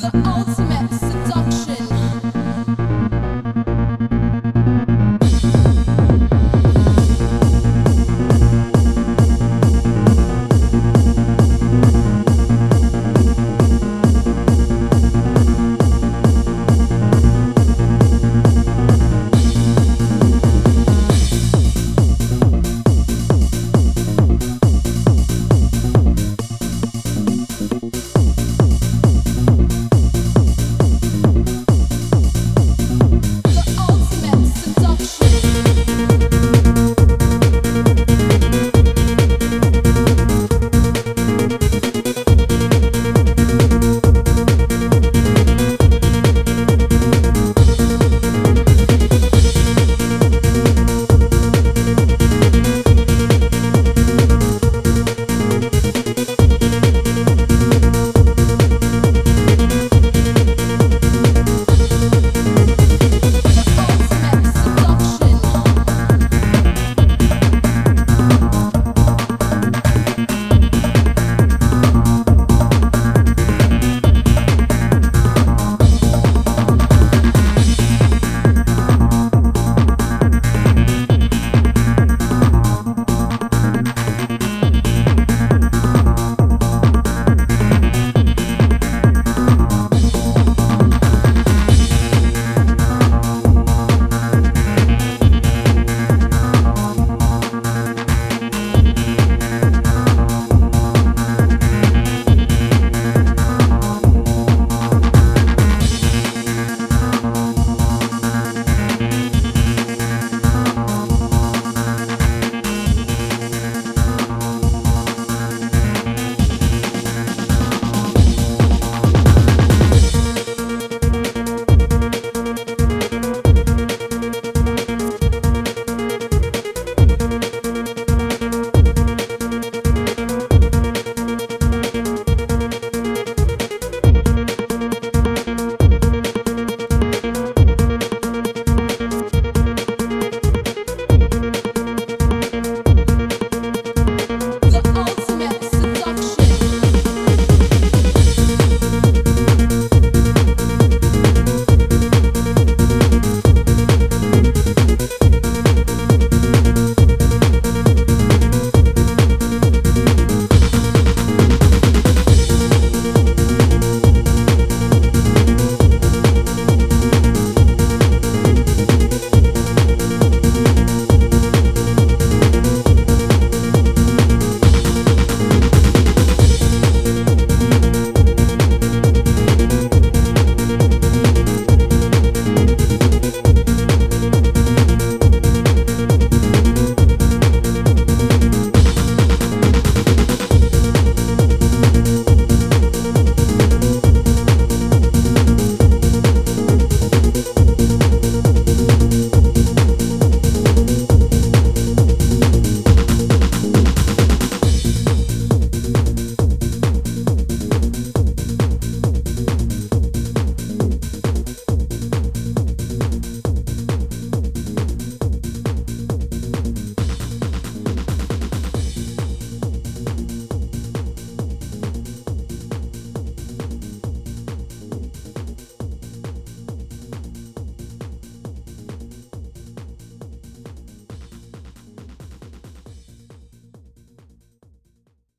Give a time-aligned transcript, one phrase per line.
[0.00, 0.37] Oh.